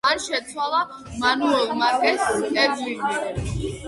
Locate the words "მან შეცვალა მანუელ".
0.05-1.69